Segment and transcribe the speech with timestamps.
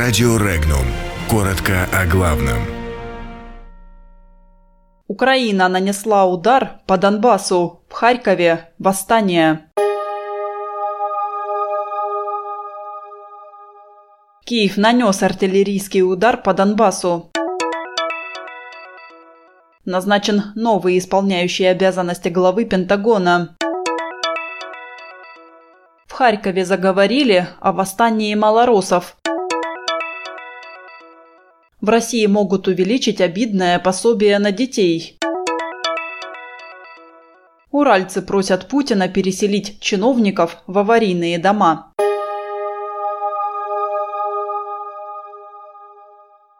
[0.00, 0.86] Радио Регнум.
[1.28, 2.58] Коротко о главном.
[5.08, 7.82] Украина нанесла удар по Донбассу.
[7.88, 9.72] В Харькове восстание.
[14.44, 17.32] Киев нанес артиллерийский удар по Донбассу.
[19.84, 23.56] Назначен новый исполняющий обязанности главы Пентагона.
[26.06, 29.16] В Харькове заговорили о восстании малоросов.
[31.80, 35.16] В России могут увеличить обидное пособие на детей.
[37.70, 41.87] Уральцы просят Путина переселить чиновников в аварийные дома.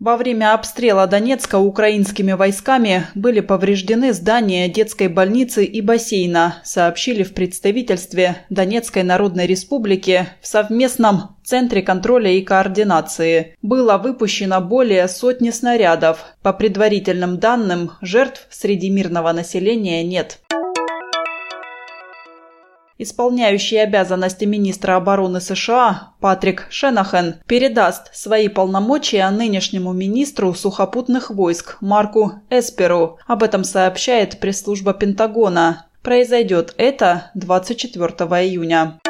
[0.00, 7.34] Во время обстрела Донецка украинскими войсками были повреждены здания детской больницы и бассейна, сообщили в
[7.34, 13.56] представительстве Донецкой Народной Республики в совместном Центре контроля и координации.
[13.60, 16.24] Было выпущено более сотни снарядов.
[16.42, 20.38] По предварительным данным, жертв среди мирного населения нет.
[23.02, 32.42] Исполняющий обязанности министра обороны США Патрик Шенахен передаст свои полномочия нынешнему министру сухопутных войск Марку
[32.50, 33.16] Эсперу.
[33.26, 35.86] Об этом сообщает пресс-служба Пентагона.
[36.02, 38.06] Произойдет это 24
[38.44, 39.00] июня.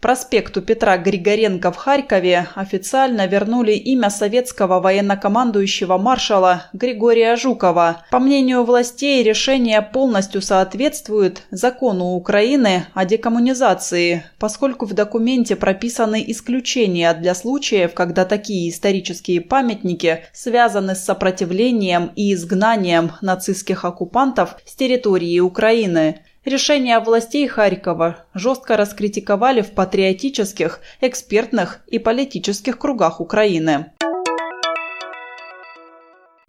[0.00, 8.04] Проспекту Петра Григоренко в Харькове официально вернули имя советского военнокомандующего маршала Григория Жукова.
[8.12, 17.12] По мнению властей, решение полностью соответствует закону Украины о декоммунизации, поскольку в документе прописаны исключения
[17.12, 25.40] для случаев, когда такие исторические памятники связаны с сопротивлением и изгнанием нацистских оккупантов с территории
[25.40, 26.20] Украины.
[26.48, 33.92] Решение властей Харькова жестко раскритиковали в патриотических, экспертных и политических кругах Украины.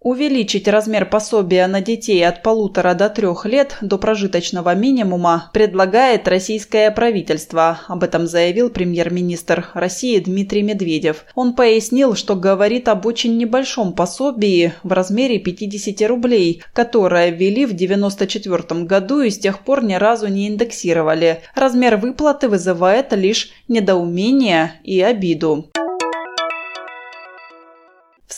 [0.02, 6.90] Увеличить размер пособия на детей от полутора до трех лет до прожиточного минимума предлагает российское
[6.90, 7.82] правительство.
[7.90, 11.26] Об этом заявил премьер-министр России Дмитрий Медведев.
[11.36, 17.74] Он пояснил, что говорит об очень небольшом пособии в размере 50 рублей, которое ввели в
[17.74, 21.42] 1994 году и с тех пор ни разу не индексировали.
[21.56, 25.70] Размер выплаты вызывает лишь недоумение и обиду.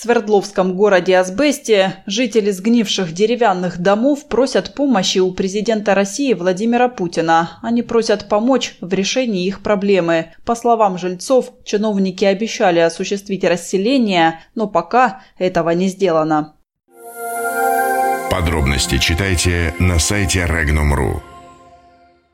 [0.02, 7.60] Свердловском городе Асбесте жители сгнивших деревянных домов просят помощи у президента России Владимира Путина.
[7.62, 10.34] Они просят помочь в решении их проблемы.
[10.44, 16.56] По словам жильцов, чиновники обещали осуществить расселение, но пока этого не сделано.
[18.32, 21.31] Подробности читайте на сайте Regnum.ru.